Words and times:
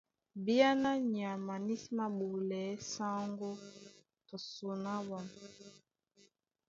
Bìáná 0.43 0.91
nyama 1.13 1.53
ní 1.65 1.75
sí 1.81 1.89
māɓolɛɛ́ 1.97 2.81
sáŋgó 2.91 3.51
tɔ 4.27 4.35
son 4.51 4.83
á 4.93 4.95
ɓwǎm̀. 5.07 5.27